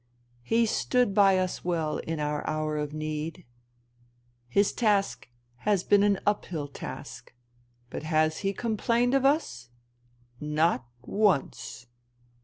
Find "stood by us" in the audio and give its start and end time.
0.65-1.63